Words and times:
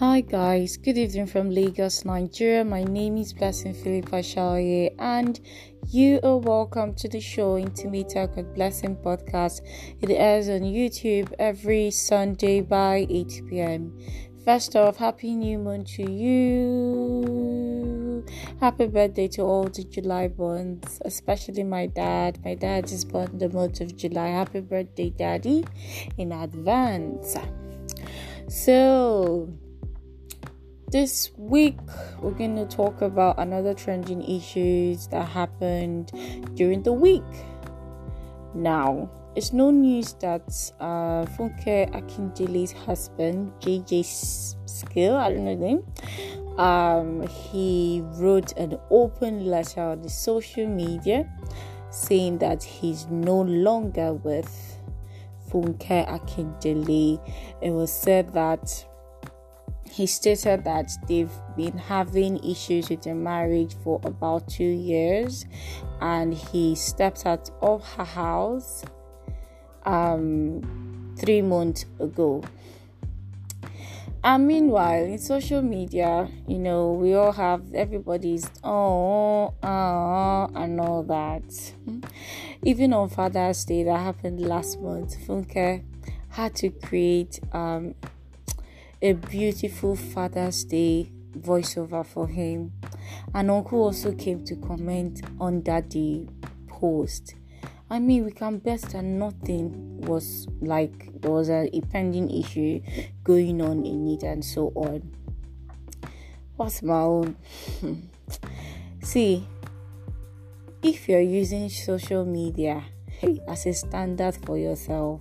Hi 0.00 0.22
guys, 0.22 0.76
good 0.76 0.98
evening 0.98 1.28
from 1.28 1.50
Lagos, 1.50 2.04
Nigeria. 2.04 2.64
My 2.64 2.82
name 2.82 3.16
is 3.16 3.32
Blessing 3.32 3.72
Philip 3.72 4.06
Ashaye 4.06 4.92
and 4.98 5.38
you 5.88 6.18
are 6.24 6.38
welcome 6.38 6.94
to 6.94 7.08
the 7.08 7.20
show 7.20 7.56
Intimate 7.56 8.08
Talk 8.08 8.34
with 8.34 8.56
Blessing 8.56 8.96
podcast. 8.96 9.60
It 10.02 10.10
airs 10.10 10.48
on 10.48 10.62
YouTube 10.62 11.32
every 11.38 11.92
Sunday 11.92 12.60
by 12.60 13.06
8 13.08 13.42
p.m. 13.48 13.96
First 14.44 14.74
off, 14.74 14.96
happy 14.96 15.36
new 15.36 15.58
moon 15.58 15.84
to 15.84 16.10
you. 16.10 18.24
Happy 18.60 18.88
birthday 18.88 19.28
to 19.28 19.42
all 19.42 19.68
the 19.68 19.84
July 19.84 20.26
borns, 20.26 21.00
especially 21.04 21.62
my 21.62 21.86
dad. 21.86 22.40
My 22.44 22.56
dad 22.56 22.90
is 22.90 23.04
born 23.04 23.38
the 23.38 23.48
month 23.48 23.80
of 23.80 23.96
July. 23.96 24.30
Happy 24.30 24.58
birthday, 24.58 25.10
daddy, 25.10 25.64
in 26.18 26.32
advance. 26.32 27.36
So, 28.48 29.56
this 30.94 31.32
week 31.36 31.76
we're 32.20 32.30
going 32.30 32.54
to 32.54 32.64
talk 32.66 33.02
about 33.02 33.36
another 33.40 33.74
trending 33.74 34.22
issues 34.22 35.08
that 35.08 35.26
happened 35.28 36.12
during 36.54 36.84
the 36.84 36.92
week. 36.92 37.24
Now, 38.54 39.10
it's 39.34 39.52
no 39.52 39.72
news 39.72 40.12
that 40.20 40.46
uh, 40.78 41.26
Funke 41.34 41.90
Akindele's 41.90 42.70
husband, 42.70 43.50
JJ 43.58 44.04
Skill, 44.66 45.16
I 45.16 45.30
don't 45.30 45.44
know 45.44 45.56
the 45.56 45.64
name, 45.64 46.58
um, 46.60 47.26
he 47.26 48.00
wrote 48.12 48.52
an 48.56 48.78
open 48.90 49.46
letter 49.46 49.80
on 49.80 50.02
the 50.02 50.10
social 50.10 50.68
media 50.68 51.28
saying 51.90 52.38
that 52.38 52.62
he's 52.62 53.08
no 53.08 53.40
longer 53.40 54.12
with 54.12 54.78
Funke 55.50 56.08
Akindele. 56.08 57.18
It 57.60 57.70
was 57.72 57.92
said 57.92 58.32
that 58.34 58.86
he 59.90 60.06
stated 60.06 60.64
that 60.64 60.90
they've 61.06 61.32
been 61.56 61.78
having 61.78 62.42
issues 62.44 62.90
with 62.90 63.02
their 63.02 63.14
marriage 63.14 63.76
for 63.84 64.00
about 64.04 64.48
two 64.48 64.64
years 64.64 65.46
and 66.00 66.34
he 66.34 66.74
stepped 66.74 67.26
out 67.26 67.50
of 67.62 67.86
her 67.94 68.04
house 68.04 68.84
um, 69.84 71.14
three 71.16 71.42
months 71.42 71.86
ago. 72.00 72.42
And 74.24 74.46
meanwhile, 74.46 75.04
in 75.04 75.18
social 75.18 75.60
media, 75.60 76.28
you 76.48 76.58
know, 76.58 76.92
we 76.92 77.12
all 77.12 77.32
have 77.32 77.74
everybody's 77.74 78.50
oh, 78.64 79.52
oh, 79.62 80.50
and 80.54 80.80
all 80.80 81.02
that. 81.02 81.44
Even 82.62 82.94
on 82.94 83.10
Father's 83.10 83.66
Day 83.66 83.84
that 83.84 83.98
happened 83.98 84.40
last 84.40 84.80
month, 84.80 85.18
Funke 85.26 85.84
had 86.30 86.54
to 86.54 86.70
create 86.70 87.38
um, 87.52 87.94
a 89.04 89.12
beautiful 89.12 89.94
Father's 89.94 90.64
Day 90.64 91.12
voiceover 91.38 92.06
for 92.06 92.26
him. 92.26 92.72
And 93.34 93.50
Uncle 93.50 93.82
also 93.82 94.12
came 94.12 94.42
to 94.46 94.56
comment 94.56 95.20
on 95.38 95.60
that 95.64 95.90
the 95.90 96.26
post. 96.68 97.34
I 97.90 97.98
mean, 97.98 98.24
we 98.24 98.32
can 98.32 98.60
best 98.60 98.92
that 98.92 99.04
nothing 99.04 100.00
was 100.00 100.48
like 100.62 101.20
there 101.20 101.30
was 101.30 101.50
a, 101.50 101.68
a 101.76 101.82
pending 101.82 102.30
issue 102.30 102.80
going 103.22 103.60
on 103.60 103.84
in 103.84 104.08
it 104.08 104.22
and 104.22 104.42
so 104.42 104.72
on. 104.74 105.02
What's 106.56 106.82
my 106.82 107.00
own? 107.00 107.36
See, 109.02 109.46
if 110.82 111.10
you're 111.10 111.20
using 111.20 111.68
social 111.68 112.24
media 112.24 112.82
hey, 113.06 113.38
as 113.48 113.66
a 113.66 113.74
standard 113.74 114.34
for 114.46 114.56
yourself, 114.56 115.20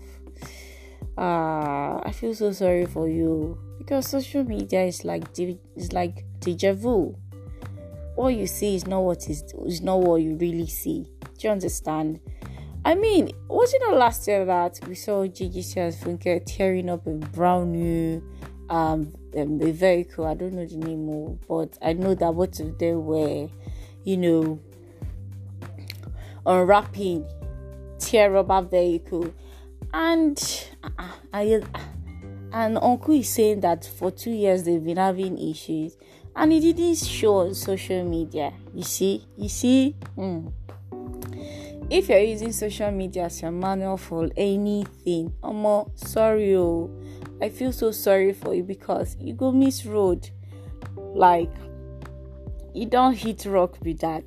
uh, 1.17 1.99
I 1.99 2.13
feel 2.13 2.33
so 2.33 2.53
sorry 2.53 2.85
for 2.85 3.09
you 3.09 3.59
because 3.85 4.07
social 4.07 4.45
media 4.45 4.85
is 4.85 5.03
like 5.03 5.23
is 5.37 5.91
like 5.91 6.25
deja 6.39 6.73
vu. 6.73 7.15
What 8.15 8.29
you 8.29 8.47
see 8.47 8.75
is 8.75 8.87
not 8.87 9.01
what 9.01 9.29
is 9.29 9.43
is 9.65 9.81
not 9.81 9.99
what 9.99 10.21
you 10.21 10.35
really 10.35 10.67
see. 10.67 11.07
Do 11.37 11.47
you 11.47 11.49
understand? 11.49 12.19
I 12.85 12.95
mean, 12.95 13.31
wasn't 13.47 13.83
it 13.83 13.95
last 13.95 14.27
year 14.27 14.45
that 14.45 14.79
we 14.87 14.95
saw 14.95 15.23
as 15.23 15.31
Funke 15.31 16.43
tearing 16.45 16.89
up 16.89 17.07
a 17.07 17.11
brand 17.11 17.71
new 17.71 18.23
um, 18.69 19.13
um 19.35 19.61
a 19.61 19.71
vehicle? 19.71 20.25
I 20.25 20.33
don't 20.33 20.53
know 20.53 20.65
the 20.65 20.77
name 20.77 21.09
of, 21.09 21.47
but 21.47 21.77
I 21.81 21.93
know 21.93 22.13
that 22.13 22.31
both 22.31 22.59
of 22.59 22.77
them 22.77 23.05
were, 23.05 23.49
you 24.03 24.17
know, 24.17 24.59
unwrapping 26.45 27.25
tear 27.99 28.31
rubber 28.31 28.61
vehicle, 28.61 29.33
and 29.93 30.65
uh, 30.83 31.07
I 31.33 31.61
and 32.53 32.77
uncle 32.77 33.13
is 33.13 33.29
saying 33.29 33.61
that 33.61 33.85
for 33.85 34.11
two 34.11 34.31
years 34.31 34.63
they've 34.63 34.83
been 34.83 34.97
having 34.97 35.37
issues. 35.37 35.97
And 36.35 36.51
it 36.51 36.61
didn't 36.61 36.95
show 36.95 37.37
on 37.37 37.53
social 37.53 38.03
media. 38.03 38.53
You 38.73 38.83
see? 38.83 39.27
You 39.37 39.49
see? 39.49 39.95
Mm. 40.17 40.51
if 41.89 42.09
you're 42.09 42.19
using 42.19 42.51
social 42.51 42.91
media 42.91 43.25
as 43.25 43.41
your 43.41 43.51
manual 43.51 43.97
for 43.97 44.29
anything 44.37 45.33
i'm 45.43 45.85
sorry 45.95 46.55
oh. 46.55 46.89
I 47.43 47.49
feel 47.49 47.73
so 47.73 47.91
sorry 47.91 48.31
for 48.31 48.53
you 48.53 48.63
because 48.63 49.17
you 49.19 49.33
go 49.33 49.51
miss 49.51 49.85
road. 49.85 50.29
Like 50.95 51.51
you 52.73 52.85
don't 52.85 53.13
hit 53.13 53.45
rock 53.45 53.77
with 53.83 53.99
that 53.99 54.23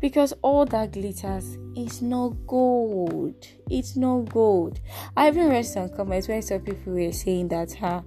because 0.00 0.32
all 0.42 0.64
that 0.66 0.92
glitters 0.92 1.58
is 1.76 2.02
not 2.02 2.30
gold. 2.46 3.46
It's 3.70 3.96
not 3.96 4.32
gold. 4.32 4.80
I 5.16 5.28
even 5.28 5.48
read 5.48 5.66
some 5.66 5.88
comments 5.90 6.28
where 6.28 6.42
some 6.42 6.60
people 6.60 6.92
were 6.94 7.12
saying 7.12 7.48
that, 7.48 7.74
huh, 7.74 8.02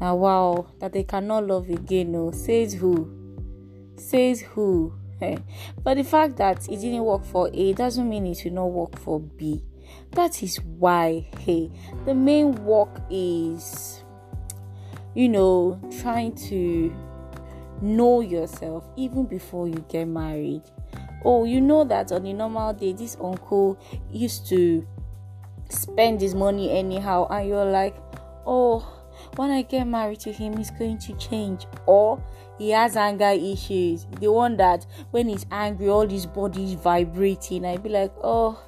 now 0.00 0.16
wow, 0.16 0.66
that 0.80 0.92
they 0.92 1.04
cannot 1.04 1.46
love 1.46 1.68
again. 1.70 2.12
No, 2.12 2.30
says 2.30 2.74
who? 2.74 3.10
Says 3.96 4.40
who? 4.40 4.94
Eh? 5.22 5.36
But 5.84 5.96
the 5.96 6.02
fact 6.02 6.36
that 6.38 6.68
it 6.68 6.80
didn't 6.80 7.04
work 7.04 7.24
for 7.24 7.48
A 7.54 7.72
doesn't 7.72 8.08
mean 8.08 8.26
it 8.26 8.42
will 8.44 8.52
not 8.52 8.66
work 8.66 8.98
for 8.98 9.20
B. 9.20 9.62
That 10.10 10.42
is 10.42 10.56
why, 10.56 11.28
hey, 11.38 11.70
the 12.04 12.14
main 12.14 12.52
work 12.64 13.00
is, 13.10 14.02
you 15.14 15.28
know, 15.28 15.80
trying 16.00 16.34
to 16.48 16.92
know 17.80 18.20
yourself 18.22 18.84
even 18.96 19.24
before 19.26 19.68
you 19.68 19.84
get 19.88 20.06
married 20.06 20.62
oh, 21.24 21.44
you 21.44 21.60
know 21.60 21.84
that 21.84 22.12
on 22.12 22.26
a 22.26 22.32
normal 22.32 22.72
day, 22.72 22.92
this 22.92 23.16
uncle 23.20 23.78
used 24.10 24.46
to 24.48 24.86
spend 25.68 26.20
his 26.20 26.34
money 26.34 26.70
anyhow, 26.70 27.26
and 27.30 27.48
you're 27.48 27.64
like, 27.64 27.96
oh, 28.46 28.86
when 29.36 29.50
I 29.50 29.62
get 29.62 29.86
married 29.86 30.20
to 30.20 30.32
him, 30.32 30.56
he's 30.56 30.70
going 30.70 30.98
to 30.98 31.16
change. 31.16 31.66
Or 31.86 32.22
he 32.58 32.70
has 32.70 32.96
anger 32.96 33.30
issues. 33.30 34.06
The 34.20 34.30
one 34.30 34.56
that 34.58 34.86
when 35.10 35.28
he's 35.28 35.46
angry, 35.50 35.88
all 35.88 36.08
his 36.08 36.26
body 36.26 36.64
is 36.64 36.74
vibrating. 36.74 37.64
I'd 37.64 37.82
be 37.82 37.88
like, 37.88 38.12
oh, 38.22 38.60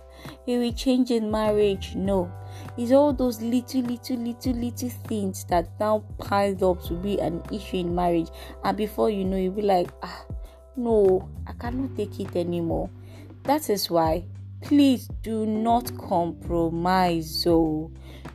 he 0.45 0.59
will 0.59 0.73
change 0.73 1.11
in 1.11 1.31
marriage. 1.31 1.95
No. 1.95 2.33
It's 2.77 2.93
all 2.93 3.13
those 3.13 3.41
little, 3.43 3.83
little, 3.83 4.17
little, 4.17 4.53
little 4.53 4.89
things 4.89 5.45
that 5.45 5.69
now 5.79 6.05
piled 6.19 6.63
up 6.63 6.83
to 6.85 6.95
be 6.95 7.19
an 7.21 7.43
issue 7.53 7.79
in 7.79 7.95
marriage. 7.95 8.29
And 8.65 8.77
before 8.77 9.11
you 9.11 9.25
know, 9.25 9.37
you'll 9.37 9.53
be 9.53 9.63
like, 9.63 9.91
ah, 10.03 10.25
no, 10.77 11.29
I 11.47 11.53
cannot 11.53 11.97
take 11.97 12.21
it 12.21 12.37
anymore. 12.37 12.91
That 13.45 13.71
is 13.71 13.91
why, 13.91 14.25
please 14.63 15.09
do 15.23 15.47
not 15.47 15.97
compromise. 15.97 17.47
Oh, 17.47 17.91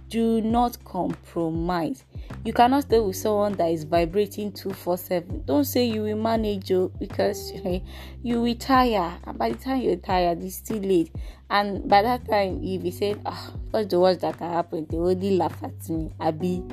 do 0.09 0.41
not 0.41 0.83
compromise. 0.83 2.03
You 2.43 2.53
cannot 2.53 2.83
stay 2.83 2.99
with 2.99 3.15
someone 3.15 3.53
that 3.53 3.71
is 3.71 3.83
vibrating 3.83 4.51
247. 4.51 5.43
Don't 5.45 5.65
say 5.65 5.85
you 5.85 6.03
will 6.03 6.17
manage 6.17 6.71
oh, 6.71 6.91
because 6.99 7.51
you 8.23 8.41
will 8.41 8.55
tire. 8.55 9.17
And 9.23 9.37
by 9.37 9.51
the 9.51 9.57
time 9.57 9.81
you're 9.81 9.95
tired, 9.95 10.43
it's 10.43 10.55
still 10.55 10.79
late. 10.79 11.11
And 11.49 11.87
by 11.87 12.01
that 12.01 12.27
time, 12.27 12.63
you'll 12.63 12.81
be 12.81 12.91
saying, 12.91 13.21
ah, 13.25 13.53
what's 13.71 13.89
the 13.89 13.99
worst 13.99 14.21
that 14.21 14.37
can 14.37 14.51
happen? 14.51 14.87
They 14.89 14.97
only 14.97 15.37
laugh 15.37 15.61
at 15.63 15.89
me. 15.89 16.11
Abi. 16.19 16.63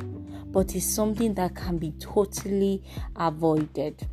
But 0.46 0.74
it's 0.74 0.86
something 0.86 1.34
that 1.34 1.54
can 1.54 1.78
be 1.78 1.92
totally 1.98 2.82
avoided. 3.16 4.06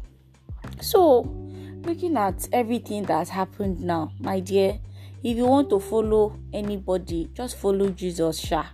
So, 0.82 1.45
looking 1.86 2.18
at 2.18 2.48
everything 2.52 3.04
that's 3.04 3.30
happened 3.30 3.80
now, 3.82 4.12
my 4.20 4.40
dear, 4.40 4.80
if 5.24 5.38
you 5.38 5.46
want 5.46 5.70
to 5.70 5.80
follow 5.80 6.38
anybody, 6.54 7.30
just 7.34 7.58
follow 7.58 7.90
Jesus 7.90 8.40
Sha. 8.40 8.66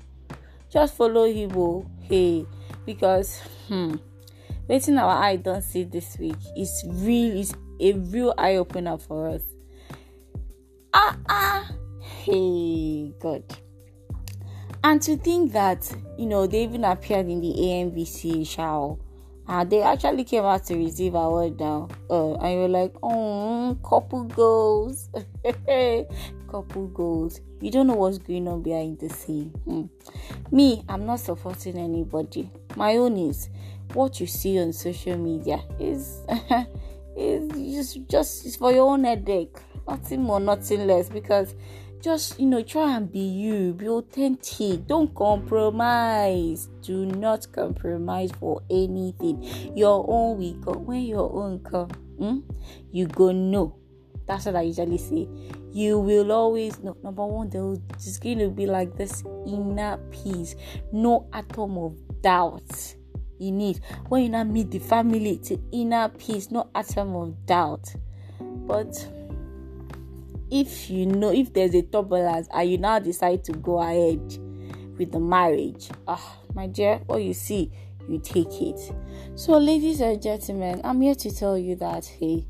Just 0.69 0.95
follow 0.95 1.25
him, 1.25 1.51
oh, 1.55 1.85
hey, 2.01 2.45
because 2.85 3.41
hmm, 3.67 3.95
waiting 4.67 4.97
our 4.97 5.21
eye 5.23 5.35
don't 5.35 5.61
see 5.61 5.83
this 5.83 6.17
week 6.17 6.37
is 6.55 6.83
real 6.87 7.37
is 7.37 7.53
a 7.79 7.93
real 7.93 8.33
eye 8.37 8.55
opener 8.55 8.97
for 8.97 9.29
us. 9.29 9.41
Ah 10.93 11.17
ah, 11.27 11.71
hey, 11.99 13.13
God. 13.19 13.43
And 14.83 15.01
to 15.03 15.17
think 15.17 15.51
that 15.53 15.91
you 16.17 16.25
know 16.25 16.47
they 16.47 16.63
even 16.63 16.85
appeared 16.85 17.27
in 17.27 17.41
the 17.41 17.53
AMVC 17.53 18.47
show 18.47 18.99
uh, 19.47 19.63
they 19.63 19.81
actually 19.81 20.23
came 20.23 20.45
out 20.45 20.65
to 20.65 20.75
receive 20.75 21.15
award 21.15 21.59
now. 21.59 21.89
Uh, 22.09 22.35
and 22.35 22.53
you're 22.53 22.67
like, 22.67 22.93
oh, 23.03 23.77
couple 23.83 24.23
goals. 24.23 25.09
couple 26.51 26.87
goals. 26.87 27.41
You 27.59 27.71
don't 27.71 27.87
know 27.87 27.95
what's 27.95 28.17
going 28.17 28.47
on 28.47 28.61
behind 28.61 28.99
the 28.99 29.09
scene. 29.09 29.49
Hmm. 29.65 29.85
Me, 30.55 30.83
I'm 30.89 31.05
not 31.05 31.19
supporting 31.19 31.77
anybody. 31.77 32.49
My 32.75 32.97
own 32.97 33.17
is 33.17 33.49
what 33.93 34.19
you 34.19 34.27
see 34.27 34.59
on 34.59 34.73
social 34.73 35.17
media 35.17 35.61
is 35.79 36.21
is 37.17 37.49
just 37.49 38.07
just 38.07 38.57
for 38.57 38.71
your 38.71 38.89
own 38.89 39.03
headache, 39.03 39.57
nothing 39.87 40.23
more, 40.23 40.39
nothing 40.39 40.87
less. 40.87 41.09
Because 41.09 41.55
just 42.01 42.39
you 42.39 42.47
know, 42.47 42.61
try 42.63 42.95
and 42.95 43.11
be 43.11 43.19
you, 43.19 43.73
be 43.73 43.87
authentic. 43.87 44.87
Don't 44.87 45.13
compromise. 45.13 46.69
Do 46.81 47.05
not 47.05 47.51
compromise 47.51 48.31
for 48.39 48.61
anything. 48.69 49.43
Your 49.75 50.05
own 50.07 50.37
will 50.37 50.55
come 50.63 50.85
when 50.85 51.03
your 51.03 51.31
own 51.31 51.59
come. 51.59 51.89
Hmm? 52.17 52.39
You 52.91 53.07
go 53.07 53.31
no. 53.31 53.77
That's 54.25 54.45
what 54.45 54.55
I 54.55 54.61
usually 54.61 54.97
say. 54.97 55.27
You 55.71 55.99
will 55.99 56.31
always 56.31 56.79
know. 56.79 56.95
Number 57.03 57.25
one, 57.25 57.49
there 57.49 57.75
is 57.97 58.17
going 58.17 58.39
to 58.39 58.49
be 58.49 58.65
like 58.65 58.95
this 58.95 59.23
inner 59.47 59.97
peace, 60.11 60.55
no 60.91 61.27
atom 61.33 61.77
of 61.77 61.97
doubt 62.21 62.95
in 63.39 63.59
it. 63.61 63.79
When 64.07 64.23
you 64.23 64.29
now 64.29 64.43
meet 64.43 64.71
the 64.71 64.79
family, 64.79 65.31
it's 65.31 65.51
inner 65.71 66.09
peace, 66.09 66.51
no 66.51 66.69
atom 66.75 67.15
of 67.15 67.45
doubt. 67.45 67.93
But 68.39 68.95
if 70.51 70.89
you 70.89 71.05
know 71.05 71.31
if 71.31 71.53
there's 71.53 71.73
a 71.73 71.81
turbulence 71.81 72.47
and 72.53 72.69
you 72.69 72.77
now 72.77 72.99
decide 72.99 73.43
to 73.45 73.53
go 73.53 73.79
ahead 73.79 74.19
with 74.97 75.11
the 75.11 75.19
marriage, 75.19 75.89
ah, 76.07 76.37
my 76.53 76.67
dear, 76.67 76.97
what 77.07 77.23
you 77.23 77.33
see, 77.33 77.71
you 78.07 78.19
take 78.19 78.61
it. 78.61 78.79
So, 79.35 79.57
ladies 79.57 80.01
and 80.01 80.21
gentlemen, 80.21 80.81
I'm 80.83 81.01
here 81.01 81.15
to 81.15 81.35
tell 81.35 81.57
you 81.57 81.75
that 81.77 82.05
hey, 82.05 82.45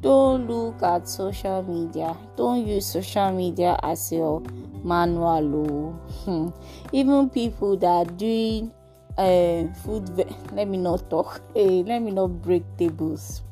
don't 0.00 0.46
look 0.46 0.82
at 0.82 1.08
social 1.08 1.62
media. 1.62 2.16
Don't 2.36 2.66
use 2.66 2.86
social 2.86 3.32
media 3.32 3.78
as 3.82 4.12
your 4.12 4.42
manual. 4.84 5.92
Hmm. 6.24 6.48
Even 6.92 7.30
people 7.30 7.76
that 7.78 7.86
are 7.86 8.04
doing 8.04 8.72
uh, 9.18 9.72
food 9.82 10.08
ve- 10.10 10.26
let 10.52 10.68
me 10.68 10.76
not 10.76 11.08
talk 11.08 11.40
hey, 11.54 11.82
let 11.86 12.02
me 12.02 12.10
not 12.10 12.28
break 12.42 12.62
tables 12.76 13.42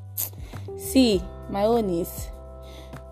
see 0.76 1.22
my 1.50 1.64
own 1.64 1.88
is 1.88 2.28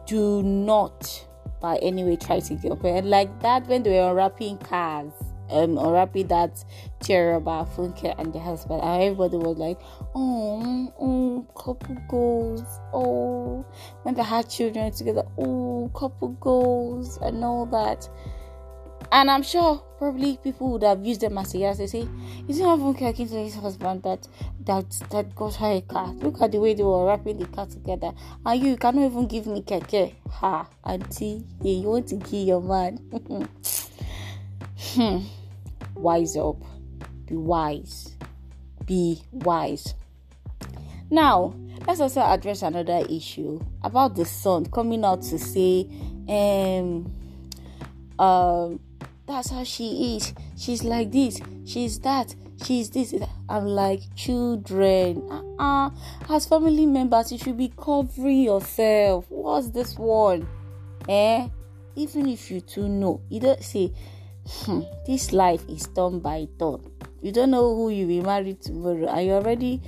do 0.07 0.43
not 0.43 1.27
by 1.61 1.77
any 1.77 2.05
way 2.05 2.17
try 2.17 2.41
to 2.41 2.55
get 2.55 2.73
up. 2.73 2.85
And 2.85 3.09
like 3.09 3.41
that 3.41 3.67
when 3.69 3.83
they 3.83 3.91
were 3.91 4.11
unwrapping 4.11 4.59
cars 4.59 5.13
um 5.51 5.77
unwrapping 5.79 6.29
that 6.29 6.65
chair 7.05 7.35
about 7.35 7.69
Funke 7.77 8.15
and 8.19 8.33
the 8.33 8.39
husband 8.39 8.81
and 8.83 9.03
everybody 9.03 9.37
was 9.37 9.59
like 9.59 9.79
oh 10.15 10.93
oh 10.99 11.47
couple 11.55 11.97
goals 12.09 12.65
oh. 12.93 13.65
When 14.03 14.15
they 14.15 14.23
had 14.23 14.49
children 14.49 14.91
together 14.93 15.25
oh 15.39 15.91
couple 15.95 16.31
goals 16.41 17.19
and 17.19 17.45
all 17.45 17.67
that 17.67 18.09
and 19.13 19.31
I'm 19.31 19.43
sure 19.43 19.77
probably 19.99 20.39
people 20.39 20.73
would 20.73 20.83
have 20.83 21.05
used 21.05 21.21
them 21.21 21.37
as 21.37 21.55
a 21.55 21.59
yes. 21.59 21.79
They 21.79 21.87
say, 21.87 22.09
"Is 22.49 22.59
it 22.59 22.63
not 22.63 22.79
even 22.79 22.95
to 22.95 23.13
his 23.13 23.55
husband 23.55 24.03
that 24.05 24.27
that 24.65 24.91
that 25.11 25.37
got 25.37 25.55
her 25.57 25.73
a 25.73 25.81
car? 25.83 26.15
Look 26.15 26.41
at 26.41 26.51
the 26.51 26.59
way 26.59 26.73
they 26.73 26.83
were 26.83 27.07
wrapping 27.07 27.39
the 27.39 27.47
car 27.47 27.67
together. 27.67 28.13
And 28.45 28.63
you, 28.63 28.71
you 28.71 28.77
cannot 28.79 29.05
even 29.05 29.27
give 29.27 29.47
me 29.47 29.61
keke. 29.61 30.15
Ha, 30.31 30.67
auntie, 30.85 31.45
yeah, 31.61 31.75
you 31.75 31.89
want 31.89 32.09
to 32.09 32.17
kill 32.17 32.43
your 32.43 32.63
man? 32.63 32.97
hmm. 34.95 35.19
Wise 35.95 36.37
up. 36.39 36.57
Be 37.27 37.37
wise. 37.37 38.17
Be 38.87 39.21
wise. 39.31 39.95
Now, 41.11 41.55
let's 41.87 42.01
also 42.01 42.23
address 42.23 42.63
another 42.63 43.05
issue 43.11 43.61
about 43.85 44.17
the 44.17 44.25
son 44.25 44.65
coming 44.65 45.05
out 45.05 45.21
to 45.25 45.39
say, 45.39 45.87
um, 46.29 47.13
um 48.19 48.81
that's 49.27 49.51
how 49.51 49.65
she 49.65 50.17
is. 50.17 50.35
She's 50.57 50.85
like 50.85 51.13
this. 51.13 51.41
She's 51.65 51.99
that. 52.01 52.35
She's 52.65 52.91
this. 52.91 53.15
I'm 53.49 53.67
like, 53.67 54.03
children. 54.15 55.23
Uh-uh. 55.31 55.91
As 56.29 56.47
family 56.47 56.87
members, 56.87 57.33
you 57.33 57.39
should 57.39 57.57
be 57.57 57.73
covering 57.77 58.43
yourself. 58.43 59.27
What's 59.29 59.71
this 59.71 59.97
one? 59.97 60.49
Eh? 61.09 61.49
Even 61.95 62.29
if 62.29 62.51
you 62.51 62.61
two 62.61 62.89
know, 62.89 63.21
you 63.29 63.41
don't 63.41 63.63
say, 63.63 63.93
hmm, 64.47 64.83
this 65.07 65.33
life 65.33 65.65
is 65.69 65.83
done 65.89 66.21
by 66.21 66.49
turn. 66.59 66.91
You 67.21 67.33
don't 67.33 67.51
know 67.51 67.75
who 67.77 67.91
you 67.91 68.07
will 68.07 68.25
marry 68.25 68.55
tomorrow, 68.55 69.07
and 69.07 69.27
you're 69.27 69.37
already 69.37 69.83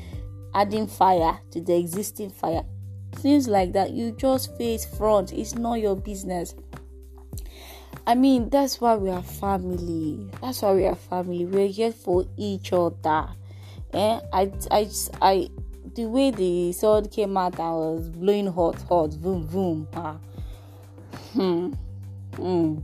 adding 0.55 0.87
fire 0.87 1.41
to 1.51 1.61
the 1.61 1.77
existing 1.77 2.31
fire. 2.31 2.63
Things 3.13 3.49
like 3.49 3.73
that, 3.73 3.91
you 3.91 4.13
just 4.13 4.57
face 4.57 4.85
front. 4.85 5.33
It's 5.33 5.55
not 5.55 5.81
your 5.81 5.97
business. 5.97 6.55
I 8.06 8.14
mean, 8.14 8.50
that's 8.50 8.81
why 8.81 8.96
we 8.96 9.11
are 9.11 9.23
family. 9.23 10.31
That's 10.41 10.62
why 10.62 10.73
we 10.75 10.87
are 10.87 10.94
family. 10.94 11.46
We're 11.46 11.69
here 11.69 11.93
for 11.93 12.26
each 12.37 12.73
other. 12.73 13.29
Eh? 13.93 14.20
I, 14.32 14.52
I, 14.70 14.91
I, 15.23 15.49
the 15.94 16.06
way 16.06 16.31
the 16.31 16.73
sword 16.73 17.11
came 17.11 17.37
out, 17.37 17.58
I 17.58 17.70
was 17.70 18.11
blowing 18.11 18.46
hot, 18.46 18.81
hot, 18.82 19.20
boom, 19.20 19.46
boom. 19.46 19.88
Ah. 19.94 20.19
Hmm. 21.32 21.73
Hmm. 22.37 22.79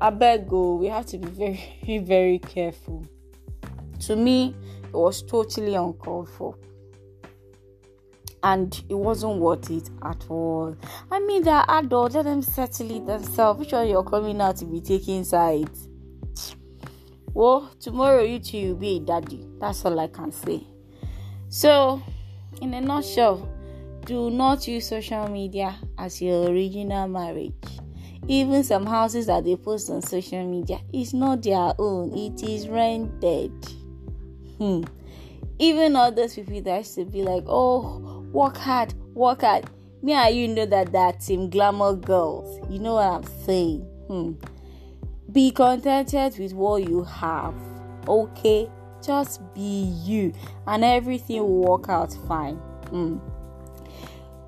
I 0.00 0.10
beg 0.10 0.48
go. 0.48 0.72
Oh, 0.72 0.74
we 0.76 0.88
have 0.88 1.06
to 1.06 1.18
be 1.18 1.28
very, 1.28 1.98
very 2.04 2.38
careful. 2.38 3.06
To 4.00 4.16
me, 4.16 4.54
it 4.84 4.92
was 4.92 5.22
totally 5.22 5.74
uncalled 5.74 6.28
for 6.28 6.56
and 8.44 8.84
it 8.90 8.94
wasn't 8.94 9.38
worth 9.38 9.70
it 9.70 9.88
at 10.04 10.26
all. 10.28 10.76
I 11.10 11.18
mean, 11.18 11.42
they're 11.42 11.64
adults, 11.66 12.14
let 12.14 12.26
them 12.26 12.42
settle 12.42 12.94
it 12.94 13.06
themselves. 13.06 13.58
Which 13.58 13.72
one 13.72 13.88
you're 13.88 14.04
coming 14.04 14.40
out 14.40 14.56
to 14.58 14.66
be 14.66 14.82
taking 14.82 15.24
sides? 15.24 15.88
Well, 17.32 17.74
tomorrow 17.80 18.22
you 18.22 18.38
two 18.38 18.68
will 18.68 18.74
be 18.76 18.98
a 18.98 19.00
daddy. 19.00 19.46
That's 19.58 19.82
all 19.84 19.98
I 19.98 20.08
can 20.08 20.30
say. 20.30 20.62
So, 21.48 22.02
in 22.60 22.74
a 22.74 22.82
nutshell, 22.82 23.48
do 24.04 24.30
not 24.30 24.68
use 24.68 24.88
social 24.88 25.26
media 25.28 25.76
as 25.96 26.20
your 26.20 26.50
original 26.50 27.08
marriage. 27.08 27.54
Even 28.28 28.62
some 28.62 28.84
houses 28.84 29.26
that 29.26 29.44
they 29.44 29.56
post 29.56 29.88
on 29.88 30.02
social 30.02 30.44
media, 30.46 30.80
it's 30.92 31.14
not 31.14 31.42
their 31.42 31.72
own, 31.78 32.12
it 32.14 32.42
is 32.42 32.68
rented. 32.68 33.52
Hmm. 34.58 34.82
Even 35.58 35.96
all 35.96 36.12
those 36.12 36.34
people 36.34 36.60
that 36.62 36.78
used 36.78 36.94
to 36.96 37.04
be 37.04 37.22
like, 37.22 37.44
oh, 37.46 38.13
work 38.34 38.56
hard, 38.56 38.92
work 39.14 39.42
hard. 39.42 39.64
Me 40.02 40.12
and 40.12 40.36
you 40.36 40.48
know 40.48 40.66
that 40.66 40.92
that 40.92 41.20
team 41.20 41.48
glamour 41.48 41.94
girls. 41.94 42.60
You 42.68 42.80
know 42.80 42.94
what 42.94 43.06
I'm 43.06 43.44
saying? 43.46 43.80
Hmm. 44.08 44.32
Be 45.32 45.50
contented 45.50 46.38
with 46.38 46.52
what 46.52 46.86
you 46.86 47.04
have. 47.04 47.54
Okay? 48.06 48.68
Just 49.02 49.40
be 49.54 49.92
you 50.04 50.34
and 50.66 50.84
everything 50.84 51.40
will 51.40 51.70
work 51.70 51.88
out 51.88 52.12
fine. 52.26 52.56
Hmm. 52.90 53.18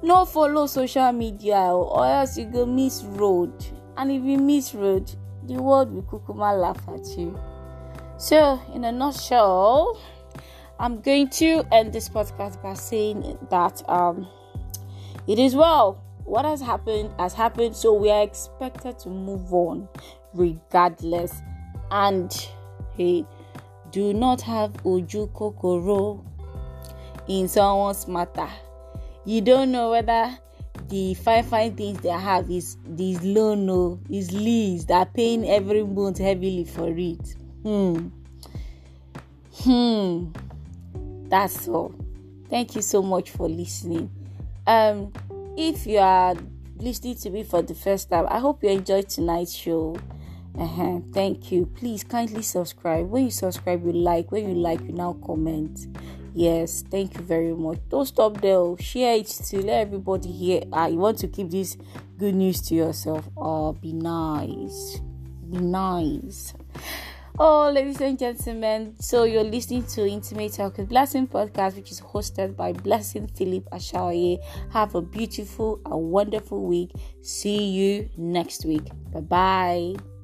No 0.02 0.24
follow 0.24 0.66
social 0.66 1.12
media 1.12 1.56
or 1.56 2.06
else 2.06 2.36
you 2.36 2.44
go 2.46 2.66
miss 2.66 3.02
road. 3.04 3.52
And 3.96 4.10
if 4.10 4.22
you 4.24 4.36
miss 4.36 4.74
road, 4.74 5.10
the 5.46 5.54
world 5.54 5.92
will 5.92 6.02
kukuma 6.02 6.60
laugh 6.60 6.82
at 6.88 7.06
you. 7.16 7.38
So, 8.18 8.60
in 8.74 8.84
a 8.84 8.92
nutshell, 8.92 9.98
I'm 10.78 11.00
going 11.00 11.28
to 11.30 11.64
end 11.72 11.92
this 11.92 12.08
podcast 12.08 12.62
by 12.62 12.74
saying 12.74 13.38
that 13.50 13.88
um, 13.88 14.28
it 15.26 15.38
is 15.38 15.54
well. 15.54 16.02
What 16.24 16.44
has 16.44 16.60
happened 16.60 17.10
has 17.18 17.32
happened, 17.32 17.74
so 17.74 17.94
we 17.94 18.10
are 18.10 18.22
expected 18.22 18.98
to 19.00 19.08
move 19.08 19.54
on 19.54 19.88
regardless. 20.34 21.40
And 21.90 22.32
hey, 22.96 23.24
do 23.90 24.12
not 24.12 24.42
have 24.42 24.72
uju 24.84 25.32
kokoro 25.32 26.22
in 27.28 27.48
someone's 27.48 28.06
matter. 28.06 28.48
You 29.24 29.40
don't 29.40 29.72
know 29.72 29.90
whether 29.92 30.36
the 30.88 31.14
fine 31.14 31.44
fine 31.44 31.74
things 31.74 32.00
they 32.00 32.10
have 32.10 32.50
is 32.50 32.76
this 32.84 33.22
loan 33.22 33.68
or 33.70 33.98
is 34.10 34.30
lease 34.32 34.84
that 34.84 35.14
paying 35.14 35.48
every 35.48 35.84
month 35.84 36.18
heavily 36.18 36.64
for 36.64 36.88
it. 36.88 37.34
Hmm. 37.62 38.08
Hmm 39.62 40.45
that's 41.28 41.68
all. 41.68 41.94
Thank 42.48 42.76
you 42.76 42.82
so 42.82 43.02
much 43.02 43.30
for 43.30 43.48
listening. 43.48 44.10
Um 44.66 45.12
if 45.56 45.86
you 45.86 45.98
are 45.98 46.34
listening 46.78 47.16
to 47.16 47.30
me 47.30 47.42
for 47.42 47.62
the 47.62 47.74
first 47.74 48.10
time 48.10 48.26
i 48.28 48.38
hope 48.38 48.62
you 48.62 48.68
enjoyed 48.68 49.08
tonight's 49.08 49.54
show. 49.54 49.96
Uh-huh. 50.58 51.00
thank 51.12 51.52
you. 51.52 51.66
Please 51.66 52.02
kindly 52.02 52.40
subscribe. 52.40 53.10
When 53.10 53.24
you 53.24 53.30
subscribe 53.30 53.84
you 53.84 53.92
like. 53.92 54.32
When 54.32 54.48
you 54.48 54.54
like 54.54 54.80
you 54.80 54.92
now 54.92 55.14
comment. 55.24 55.86
Yes 56.34 56.82
thank 56.90 57.14
you 57.14 57.20
very 57.20 57.54
much. 57.54 57.78
Don't 57.88 58.06
stop 58.06 58.40
there 58.40 58.56
oh. 58.56 58.76
share 58.80 59.16
it 59.16 59.26
to 59.26 59.58
let 59.58 59.80
everybody 59.80 60.32
hear. 60.32 60.62
Uh, 60.72 60.86
you 60.86 60.98
want 60.98 61.18
to 61.18 61.28
keep 61.28 61.50
this 61.50 61.76
good 62.18 62.34
news 62.34 62.60
to 62.62 62.74
yourself? 62.74 63.28
Oh 63.36 63.72
be 63.72 63.92
nice. 63.92 65.00
Be 65.50 65.58
nice 65.58 66.54
Oh, 67.38 67.70
ladies 67.70 68.00
and 68.00 68.18
gentlemen, 68.18 68.94
so 68.98 69.24
you're 69.24 69.44
listening 69.44 69.84
to 69.88 70.06
Intimate 70.06 70.54
Talk 70.54 70.78
with 70.78 70.88
Blessing 70.88 71.26
podcast, 71.26 71.76
which 71.76 71.90
is 71.90 72.00
hosted 72.00 72.56
by 72.56 72.72
Blessing 72.72 73.26
Philip 73.26 73.68
Ashaye. 73.72 74.38
Have 74.72 74.94
a 74.94 75.02
beautiful 75.02 75.78
and 75.84 76.10
wonderful 76.10 76.64
week. 76.64 76.92
See 77.20 77.62
you 77.72 78.08
next 78.16 78.64
week. 78.64 78.88
Bye 79.12 79.20
bye. 79.20 80.15